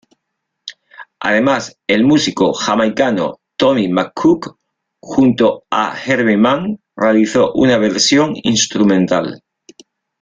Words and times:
Además, 1.19 1.77
el 1.85 2.03
músico 2.05 2.53
jamaicano 2.53 3.39
Tommy 3.55 3.87
McCook, 3.87 4.57
junto 4.99 5.63
a 5.69 5.95
Herbie 5.95 6.37
Man, 6.37 6.79
realizó 6.95 7.53
una 7.53 7.77
versión 7.77 8.33
instrumental. 8.41 9.43